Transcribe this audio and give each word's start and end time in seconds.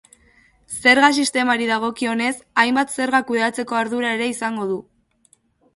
Zerga-sistemari 0.77 1.67
dagokionez, 1.73 2.33
hainbat 2.63 2.97
zerga 2.97 3.21
kudeatzeko 3.31 3.79
ardura 3.83 4.17
ere 4.19 4.33
izango 4.37 4.69
du. 4.73 4.85